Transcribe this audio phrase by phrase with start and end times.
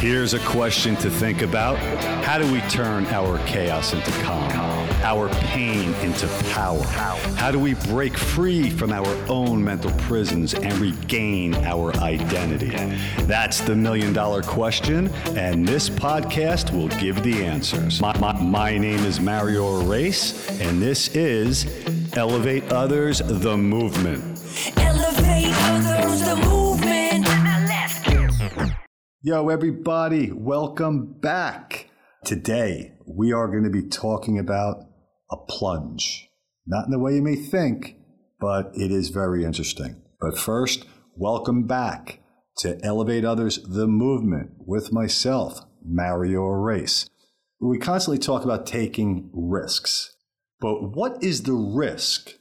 [0.00, 1.76] Here's a question to think about.
[2.24, 4.50] How do we turn our chaos into calm,
[5.02, 6.82] our pain into power?
[7.36, 12.70] How do we break free from our own mental prisons and regain our identity?
[13.24, 18.00] That's the million dollar question, and this podcast will give the answers.
[18.00, 21.66] My, my, my name is Mario Arace, and this is
[22.14, 24.24] Elevate Others, the movement.
[24.78, 26.59] Elevate others, the movement.
[29.22, 31.90] Yo, everybody, welcome back.
[32.24, 34.86] Today, we are going to be talking about
[35.30, 36.30] a plunge.
[36.66, 37.96] Not in the way you may think,
[38.40, 40.00] but it is very interesting.
[40.22, 42.20] But first, welcome back
[42.60, 47.10] to Elevate Others, the movement with myself, Mario Arace.
[47.60, 50.16] We constantly talk about taking risks,
[50.62, 52.36] but what is the risk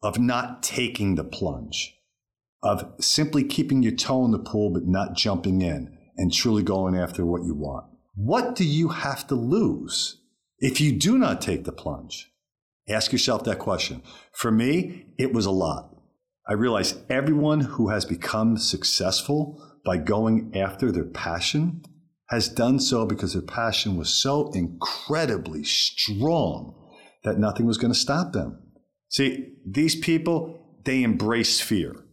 [0.00, 1.96] of not taking the plunge?
[2.62, 5.93] Of simply keeping your toe in the pool but not jumping in?
[6.16, 7.86] And truly going after what you want.
[8.14, 10.20] What do you have to lose
[10.58, 12.30] if you do not take the plunge?
[12.88, 14.02] Ask yourself that question.
[14.32, 15.90] For me, it was a lot.
[16.46, 21.82] I realized everyone who has become successful by going after their passion
[22.28, 26.74] has done so because their passion was so incredibly strong
[27.22, 28.58] that nothing was going to stop them.
[29.08, 32.04] See, these people, they embrace fear.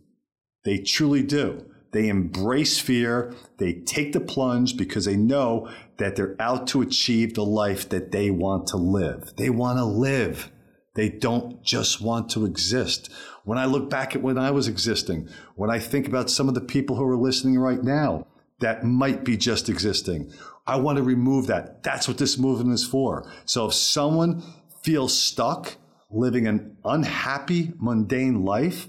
[0.63, 1.65] They truly do.
[1.91, 3.33] They embrace fear.
[3.57, 8.11] They take the plunge because they know that they're out to achieve the life that
[8.11, 9.33] they want to live.
[9.37, 10.51] They want to live.
[10.93, 13.09] They don't just want to exist.
[13.43, 16.53] When I look back at when I was existing, when I think about some of
[16.53, 18.27] the people who are listening right now
[18.59, 20.31] that might be just existing,
[20.67, 21.83] I want to remove that.
[21.83, 23.29] That's what this movement is for.
[23.45, 24.43] So if someone
[24.83, 25.77] feels stuck
[26.09, 28.87] living an unhappy, mundane life,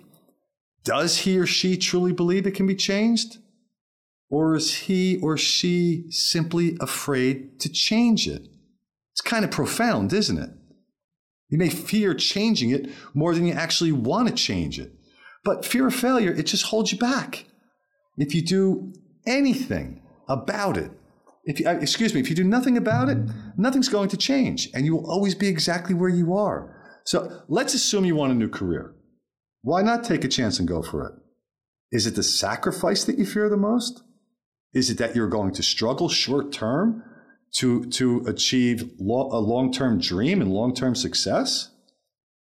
[0.85, 3.39] does he or she truly believe it can be changed?
[4.31, 8.49] Or is he or she simply afraid to change it?
[9.13, 10.51] It's kind of profound, isn't it?
[11.51, 14.93] You may fear changing it more than you actually want to change it.
[15.45, 17.45] But fear of failure, it just holds you back.
[18.17, 18.95] If you do
[19.27, 20.91] anything about it,
[21.45, 23.19] if you, uh, excuse me, if you do nothing about it,
[23.57, 26.75] nothing's going to change and you will always be exactly where you are.
[27.05, 28.95] So let's assume you want a new career.
[29.63, 31.15] Why not take a chance and go for it?
[31.97, 34.03] Is it the sacrifice that you fear the most?
[34.75, 37.05] Is it that you're going to struggle short term
[37.57, 41.71] to, to achieve lo- a long term dream and long term success?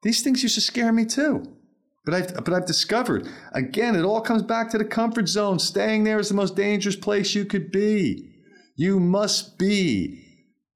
[0.03, 1.57] These things used to scare me too.
[2.05, 5.59] But I've, but I've discovered, again, it all comes back to the comfort zone.
[5.59, 8.31] Staying there is the most dangerous place you could be.
[8.77, 10.23] You must be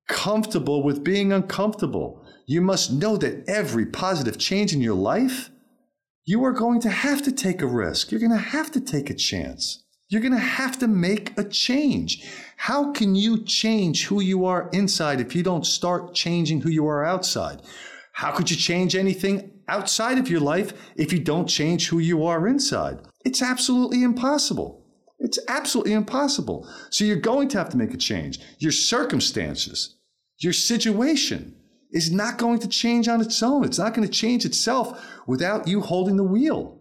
[0.09, 2.25] comfortable with being uncomfortable.
[2.47, 5.51] You must know that every positive change in your life
[6.29, 8.11] you are going to have to take a risk.
[8.11, 9.83] You're going to have to take a chance.
[10.11, 12.23] You're going to have to make a change.
[12.59, 16.87] How can you change who you are inside if you don't start changing who you
[16.87, 17.63] are outside?
[18.13, 22.27] How could you change anything outside of your life if you don't change who you
[22.27, 22.99] are inside?
[23.25, 24.85] It's absolutely impossible.
[25.21, 26.69] It's absolutely impossible.
[26.91, 28.39] So you're going to have to make a change.
[28.59, 29.97] Your circumstances,
[30.41, 31.58] your situation,
[31.93, 33.65] is not going to change on its own.
[33.65, 36.79] It's not going to change itself without you holding the wheel.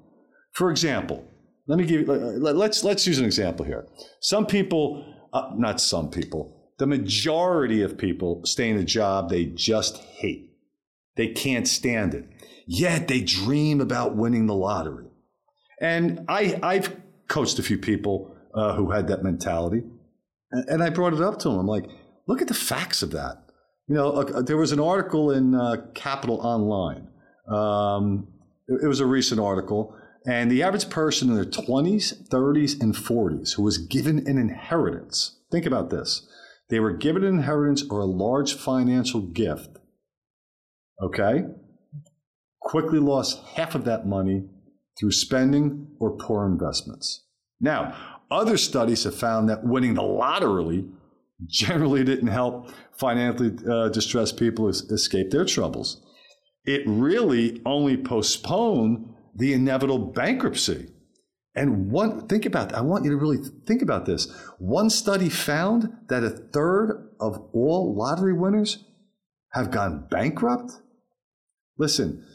[0.52, 1.26] For example,
[1.68, 3.88] let me give let's let's use an example here.
[4.22, 9.46] Some people, uh, not some people, the majority of people stay in a job they
[9.46, 10.52] just hate.
[11.16, 12.30] They can't stand it.
[12.66, 15.08] Yet they dream about winning the lottery.
[15.80, 16.96] And I I've
[17.28, 19.84] coached a few people uh, who had that mentality,
[20.52, 21.60] and, and I brought it up to them.
[21.60, 21.86] I'm like,
[22.28, 23.47] look at the facts of that
[23.88, 27.08] you know, uh, there was an article in uh, Capital Online.
[27.48, 28.28] Um,
[28.68, 32.94] it, it was a recent article, and the average person in their 20s, 30s, and
[32.94, 35.40] 40s who was given an inheritance.
[35.52, 36.28] Think about this.
[36.70, 39.78] They were given an inheritance or a large financial gift.
[41.02, 41.46] Okay?
[42.60, 44.50] Quickly lost half of that money
[45.00, 47.24] through spending or poor investments.
[47.62, 47.96] Now,
[48.30, 50.86] other studies have found that winning the lottery
[51.46, 56.02] generally didn't help financially uh, distressed people escape their troubles.
[56.66, 60.90] It really only postponed the inevitable bankruptcy.
[61.56, 62.78] And one, think about that.
[62.78, 64.32] I want you to really think about this.
[64.60, 68.84] One study found that a third of all lottery winners
[69.54, 70.72] have gone bankrupt.
[71.78, 72.26] Listen,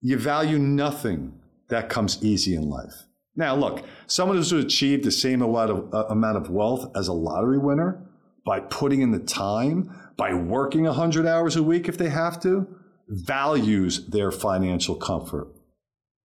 [0.00, 3.04] you value nothing that comes easy in life.
[3.36, 7.12] Now, look, someone who's achieved the same amount of, uh, amount of wealth as a
[7.12, 8.07] lottery winner
[8.48, 12.66] by putting in the time, by working 100 hours a week if they have to,
[13.06, 15.48] values their financial comfort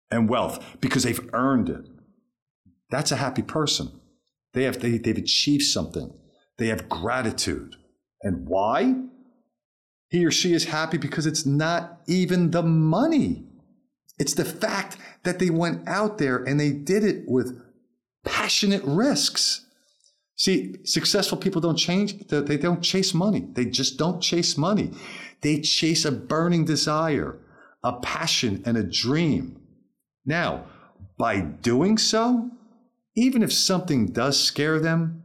[0.10, 1.86] and wealth because they've earned it.
[2.90, 3.92] That's a happy person.
[4.54, 6.14] They have, they, they've achieved something.
[6.58, 7.76] They have gratitude.
[8.22, 8.96] And why?
[10.08, 13.44] He or she is happy because it's not even the money.
[14.18, 17.62] It's the fact that they went out there and they did it with
[18.24, 19.66] passionate risks.
[20.36, 23.48] See, successful people don't change, they don't chase money.
[23.54, 24.92] They just don't chase money.
[25.42, 27.40] They chase a burning desire,
[27.84, 29.62] a passion, and a dream.
[30.26, 30.66] Now,
[31.18, 32.50] by doing so,
[33.16, 35.24] even if something does scare them,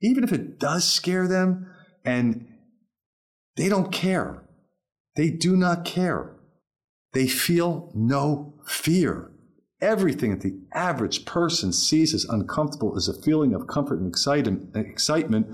[0.00, 1.66] even if it does scare them
[2.04, 2.48] and
[3.56, 4.42] they don't care,
[5.16, 6.36] they do not care.
[7.12, 9.30] They feel no fear.
[9.82, 14.14] Everything that the average person sees as uncomfortable is a feeling of comfort and
[14.76, 15.48] excitement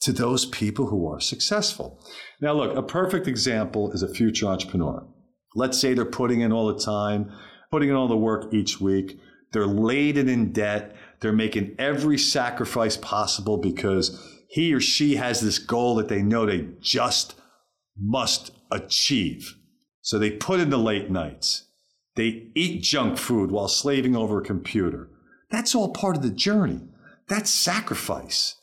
[0.00, 2.00] to those people who are successful.
[2.40, 5.04] Now, look, a perfect example is a future entrepreneur.
[5.56, 7.32] Let's say they're putting in all the time,
[7.70, 9.18] putting in all the work each week.
[9.52, 10.94] They're laden in debt.
[11.20, 16.46] They're making every sacrifice possible because he or she has this goal that they know
[16.46, 17.34] they just
[17.98, 19.54] must achieve.
[20.00, 21.64] So they put in the late nights.
[22.16, 25.08] They eat junk food while slaving over a computer.
[25.50, 26.80] That's all part of the journey.
[27.28, 28.56] That's sacrifice.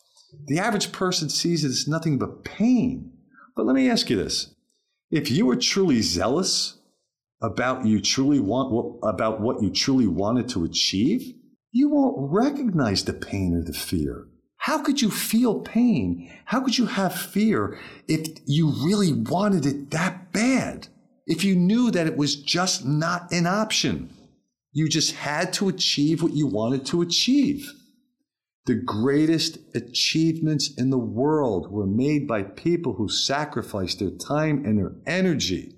[0.45, 3.11] The average person sees it as nothing but pain.
[3.55, 4.53] But let me ask you this.
[5.09, 6.79] If you were truly zealous
[7.41, 11.33] about you truly want about what you truly wanted to achieve,
[11.71, 14.27] you won't recognize the pain or the fear.
[14.57, 16.31] How could you feel pain?
[16.45, 20.87] How could you have fear if you really wanted it that bad?
[21.31, 24.09] If you knew that it was just not an option.
[24.73, 27.71] You just had to achieve what you wanted to achieve.
[28.65, 34.77] The greatest achievements in the world were made by people who sacrificed their time and
[34.77, 35.77] their energy.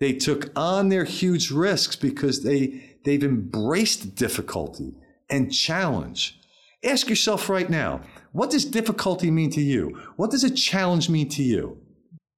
[0.00, 4.94] They took on their huge risks because they, they've embraced difficulty
[5.30, 6.40] and challenge.
[6.84, 10.02] Ask yourself right now what does difficulty mean to you?
[10.16, 11.78] What does a challenge mean to you?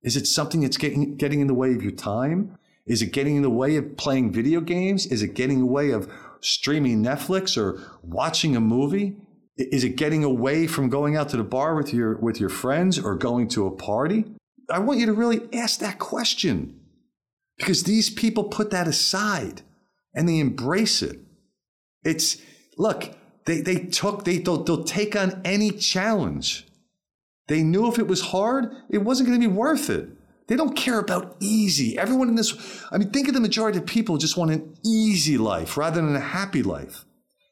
[0.06, 2.56] Is it something that's getting, getting in the way of your time?
[2.86, 5.04] Is it getting in the way of playing video games?
[5.04, 6.08] Is it getting in the way of
[6.40, 9.16] streaming Netflix or watching a movie?
[9.56, 13.00] Is it getting away from going out to the bar with your, with your friends
[13.00, 14.24] or going to a party?
[14.70, 16.78] I want you to really ask that question
[17.58, 19.62] because these people put that aside
[20.14, 21.18] and they embrace it.
[22.04, 22.36] It's,
[22.78, 23.10] look,
[23.46, 26.64] they, they took, they, they'll, they'll take on any challenge.
[27.48, 30.08] They knew if it was hard, it wasn't going to be worth it.
[30.48, 31.98] They don't care about easy.
[31.98, 35.38] Everyone in this, I mean, think of the majority of people just want an easy
[35.38, 37.04] life rather than a happy life.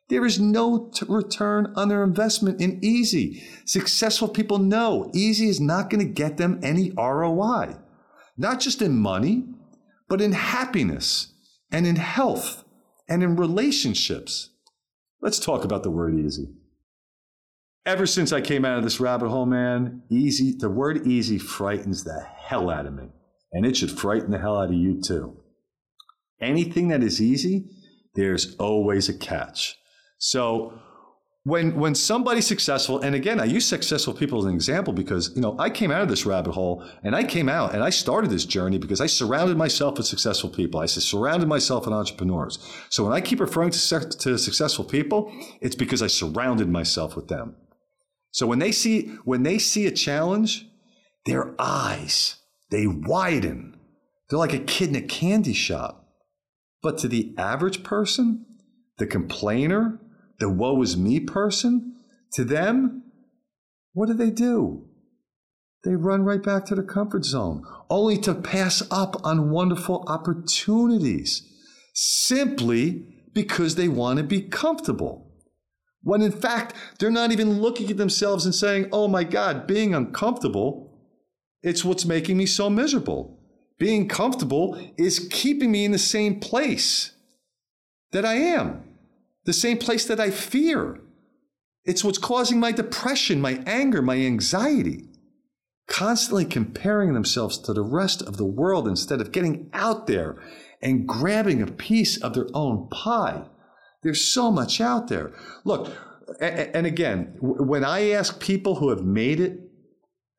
[0.08, 3.43] There is no t- return on their investment in easy.
[3.64, 7.76] Successful people know easy is not going to get them any ROI,
[8.37, 9.46] not just in money,
[10.08, 11.32] but in happiness
[11.70, 12.64] and in health
[13.08, 14.50] and in relationships.
[15.20, 16.49] Let's talk about the word easy
[17.86, 22.04] ever since I came out of this rabbit hole, man, easy, the word easy frightens
[22.04, 23.08] the hell out of me.
[23.52, 25.40] And it should frighten the hell out of you too.
[26.40, 27.66] Anything that is easy,
[28.14, 29.76] there's always a catch.
[30.19, 30.81] So
[31.44, 35.42] when when somebody's successful, and again, I use successful people as an example because you
[35.42, 38.31] know I came out of this rabbit hole, and I came out and I started
[38.31, 40.81] this journey because I surrounded myself with successful people.
[40.81, 42.58] I said surrounded myself with entrepreneurs.
[42.88, 47.28] So when I keep referring to, to successful people, it's because I surrounded myself with
[47.28, 47.56] them.
[48.34, 50.66] So when they see when they see a challenge,
[51.25, 52.36] their eyes
[52.74, 53.76] they widen.
[54.29, 56.08] They're like a kid in a candy shop.
[56.82, 58.46] But to the average person,
[58.98, 60.00] the complainer,
[60.41, 61.94] the woe is me person,
[62.32, 63.05] to them,
[63.93, 64.88] what do they do?
[65.84, 71.48] They run right back to the comfort zone, only to pass up on wonderful opportunities
[71.94, 75.23] simply because they want to be comfortable.
[76.05, 79.94] When in fact, they're not even looking at themselves and saying, oh my God, being
[79.94, 80.93] uncomfortable,
[81.63, 83.41] it's what's making me so miserable.
[83.79, 87.13] Being comfortable is keeping me in the same place
[88.13, 88.84] that I am,
[89.44, 91.01] the same place that I fear.
[91.84, 95.08] It's what's causing my depression, my anger, my anxiety.
[95.87, 100.37] Constantly comparing themselves to the rest of the world instead of getting out there
[100.81, 103.44] and grabbing a piece of their own pie.
[104.05, 105.32] There's so much out there.
[105.65, 105.91] Look,
[106.41, 109.58] and again, when I ask people who have made it,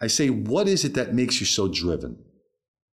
[0.01, 2.24] I say, what is it that makes you so driven?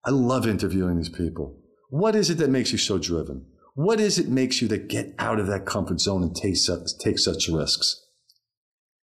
[0.06, 1.60] I love interviewing these people.
[1.90, 3.46] What is it that makes you so driven?
[3.76, 6.98] What is it makes you that get out of that comfort zone and take such,
[7.00, 8.02] take such risks?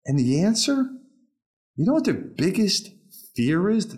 [0.05, 0.87] And the answer,
[1.75, 2.91] you know what their biggest
[3.35, 3.97] fear is?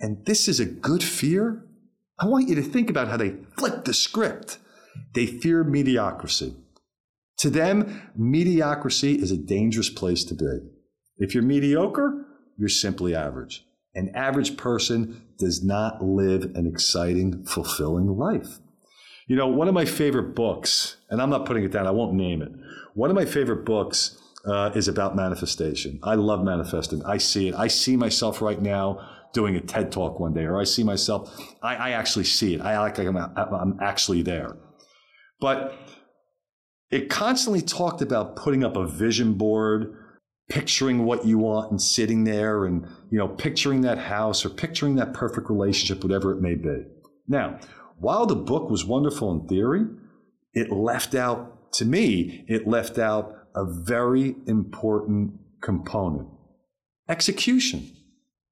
[0.00, 1.64] And this is a good fear.
[2.18, 4.58] I want you to think about how they flip the script.
[5.14, 6.54] They fear mediocrity.
[7.42, 10.60] To them, mediocrity is a dangerous place to be.
[11.18, 12.24] If you're mediocre,
[12.56, 13.66] you're simply average.
[13.96, 18.60] An average person does not live an exciting, fulfilling life.
[19.26, 22.14] You know, one of my favorite books, and I'm not putting it down, I won't
[22.14, 22.52] name it.
[22.94, 25.98] One of my favorite books uh, is about manifestation.
[26.04, 27.04] I love manifesting.
[27.04, 27.56] I see it.
[27.56, 31.36] I see myself right now doing a TED talk one day, or I see myself,
[31.60, 32.60] I, I actually see it.
[32.60, 34.56] I act like I'm, I'm actually there.
[35.40, 35.76] But
[36.92, 39.96] it constantly talked about putting up a vision board,
[40.50, 44.96] picturing what you want and sitting there and, you know, picturing that house or picturing
[44.96, 46.84] that perfect relationship, whatever it may be.
[47.26, 47.58] Now,
[47.98, 49.86] while the book was wonderful in theory,
[50.52, 55.32] it left out, to me, it left out a very important
[55.62, 56.28] component
[57.08, 57.90] execution.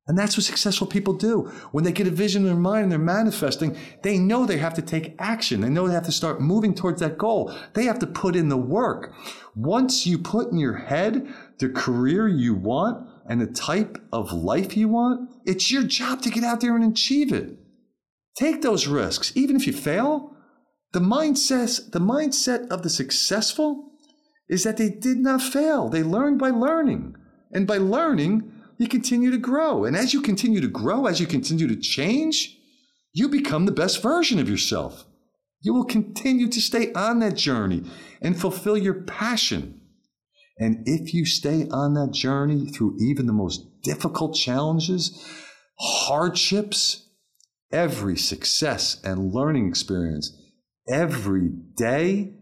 [0.07, 1.43] And that's what successful people do.
[1.73, 4.75] When they get a vision in their mind and they're manifesting, they know they have
[4.75, 5.61] to take action.
[5.61, 7.55] They know they have to start moving towards that goal.
[7.75, 9.15] They have to put in the work.
[9.55, 14.77] Once you put in your head the career you want and the type of life
[14.77, 17.57] you want, it's your job to get out there and achieve it.
[18.35, 19.33] Take those risks.
[19.37, 20.35] Even if you fail,
[20.93, 23.93] the mindset, the mindset of the successful
[24.49, 25.89] is that they did not fail.
[25.89, 27.15] They learned by learning.
[27.53, 29.85] And by learning, you continue to grow.
[29.85, 32.57] And as you continue to grow, as you continue to change,
[33.13, 35.05] you become the best version of yourself.
[35.61, 37.85] You will continue to stay on that journey
[38.23, 39.83] and fulfill your passion.
[40.59, 45.27] And if you stay on that journey through even the most difficult challenges,
[45.79, 47.07] hardships,
[47.71, 50.35] every success and learning experience,
[50.91, 52.33] every day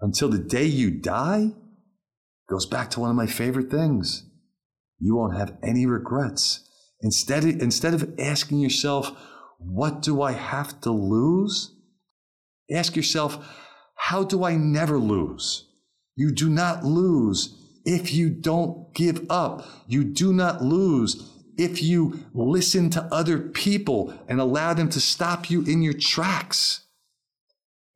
[0.00, 1.50] until the day you die,
[2.48, 4.29] goes back to one of my favorite things
[5.00, 6.68] you won't have any regrets.
[7.02, 9.16] Instead, instead of asking yourself,
[9.58, 11.74] what do I have to lose?
[12.70, 13.38] Ask yourself,
[13.96, 15.68] how do I never lose?
[16.16, 19.66] You do not lose if you don't give up.
[19.86, 21.26] You do not lose
[21.56, 26.86] if you listen to other people and allow them to stop you in your tracks.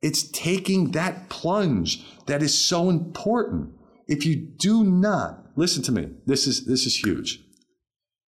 [0.01, 3.74] It's taking that plunge that is so important.
[4.07, 6.09] If you do not listen to me.
[6.25, 7.41] This is this is huge.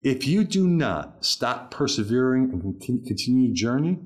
[0.01, 3.99] If you do not stop persevering and continue, your journey,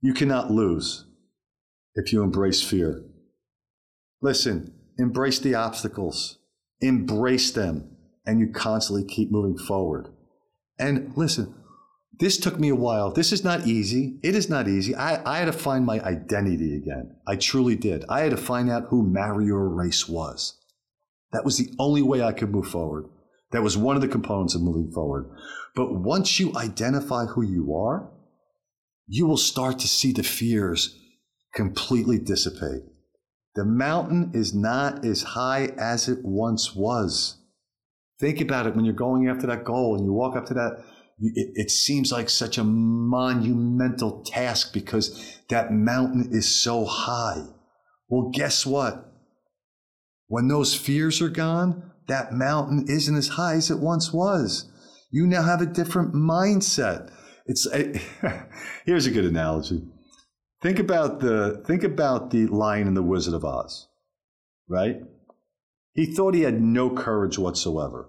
[0.00, 1.04] you cannot lose
[1.94, 3.04] if you embrace fear.
[4.22, 6.38] Listen, embrace the obstacles,
[6.80, 10.08] embrace them, and you constantly keep moving forward.
[10.78, 11.54] And listen,
[12.18, 13.12] this took me a while.
[13.12, 14.18] This is not easy.
[14.22, 14.94] It is not easy.
[14.94, 17.16] I, I had to find my identity again.
[17.26, 18.04] I truly did.
[18.08, 20.58] I had to find out who Mario Arace was.
[21.32, 23.06] That was the only way I could move forward.
[23.52, 25.30] That was one of the components of moving forward.
[25.74, 28.10] But once you identify who you are,
[29.06, 30.98] you will start to see the fears
[31.54, 32.82] completely dissipate.
[33.54, 37.38] The mountain is not as high as it once was.
[38.18, 40.84] Think about it when you're going after that goal and you walk up to that,
[41.20, 47.44] it, seems like such a monumental task because that mountain is so high.
[48.08, 49.11] Well, guess what?
[50.32, 54.66] When those fears are gone, that mountain isn't as high as it once was.
[55.10, 57.12] You now have a different mindset.
[57.44, 58.40] It's it, eh,
[58.86, 59.82] here's a good analogy.
[60.62, 63.88] Think about the think about the lion in the Wizard of Oz,
[64.70, 65.02] right?
[65.92, 68.08] He thought he had no courage whatsoever.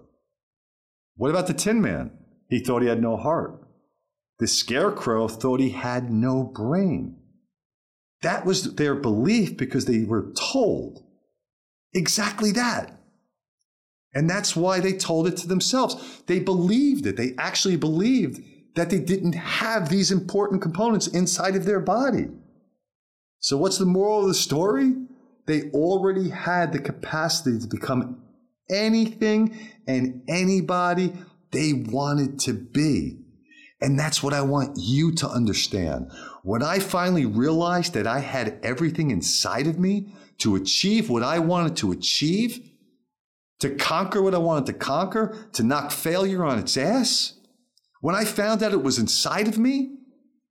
[1.16, 2.10] What about the Tin Man?
[2.48, 3.60] He thought he had no heart.
[4.38, 7.18] The Scarecrow thought he had no brain.
[8.22, 11.03] That was their belief because they were told
[11.94, 13.00] Exactly that.
[14.14, 16.22] And that's why they told it to themselves.
[16.26, 17.16] They believed it.
[17.16, 18.42] They actually believed
[18.76, 22.26] that they didn't have these important components inside of their body.
[23.40, 24.94] So, what's the moral of the story?
[25.46, 28.22] They already had the capacity to become
[28.70, 31.12] anything and anybody
[31.50, 33.18] they wanted to be.
[33.80, 36.10] And that's what I want you to understand.
[36.42, 41.38] When I finally realized that I had everything inside of me to achieve what I
[41.38, 42.70] wanted to achieve,
[43.60, 47.38] to conquer what I wanted to conquer, to knock failure on its ass.
[48.00, 49.96] When I found out it was inside of me,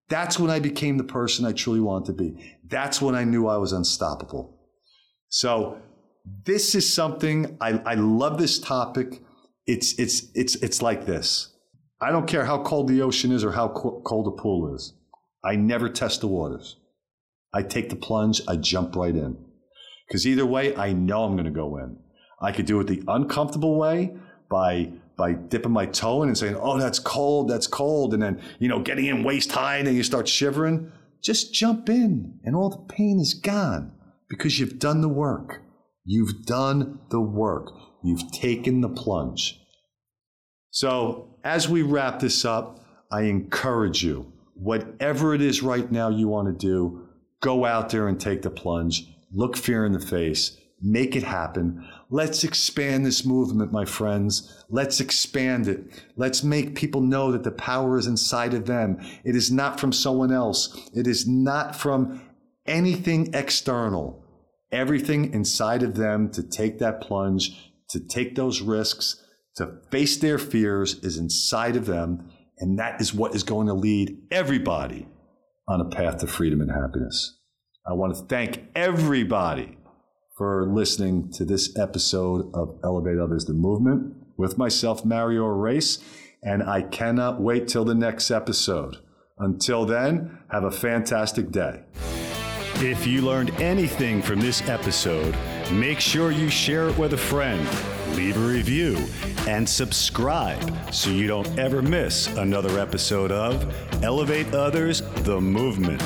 [0.09, 2.55] that's when I became the person I truly wanted to be.
[2.67, 4.59] That's when I knew I was unstoppable.
[5.29, 5.77] So
[6.45, 9.21] this is something I, I love this topic.
[9.65, 11.53] It's it's it's it's like this.
[12.01, 14.93] I don't care how cold the ocean is or how cold the pool is.
[15.43, 16.77] I never test the waters.
[17.53, 19.37] I take the plunge, I jump right in.
[20.07, 21.97] Because either way, I know I'm going to go in.
[22.41, 24.15] I could do it the uncomfortable way
[24.49, 28.41] by by dipping my toe in and saying, "Oh, that's cold, that's cold," and then
[28.59, 30.91] you know getting in waist high and then you start shivering.
[31.23, 33.93] Just jump in, and all the pain is gone
[34.27, 35.61] because you've done the work.
[36.03, 37.69] You've done the work.
[38.03, 39.59] You've taken the plunge.
[40.69, 46.27] So, as we wrap this up, I encourage you, whatever it is right now you
[46.27, 47.07] want to do,
[47.41, 51.87] go out there and take the plunge, look fear in the face, make it happen.
[52.09, 54.65] Let's expand this movement, my friends.
[54.69, 56.03] Let's expand it.
[56.15, 58.99] Let's make people know that the power is inside of them.
[59.23, 60.77] It is not from someone else.
[60.93, 62.21] It is not from
[62.65, 64.23] anything external.
[64.71, 69.23] Everything inside of them to take that plunge, to take those risks,
[69.55, 72.31] to face their fears is inside of them.
[72.57, 75.07] And that is what is going to lead everybody
[75.67, 77.39] on a path to freedom and happiness.
[77.85, 79.77] I want to thank everybody
[80.37, 85.99] for listening to this episode of Elevate Others, the movement with myself, Mario Arace.
[86.41, 88.99] And I cannot wait till the next episode.
[89.37, 91.81] Until then, have a fantastic day.
[92.75, 95.35] If you learned anything from this episode,
[95.73, 97.67] make sure you share it with a friend,
[98.15, 98.95] leave a review,
[99.45, 106.01] and subscribe so you don't ever miss another episode of Elevate Others, the movement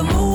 [0.00, 0.29] the moon.